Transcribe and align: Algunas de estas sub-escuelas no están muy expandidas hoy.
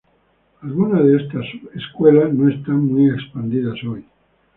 Algunas 0.63 1.05
de 1.05 1.15
estas 1.17 1.45
sub-escuelas 1.51 2.33
no 2.33 2.49
están 2.49 2.85
muy 2.87 3.07
expandidas 3.11 3.83
hoy. 3.83 4.03